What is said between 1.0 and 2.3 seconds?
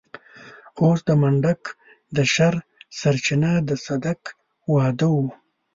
د منډک د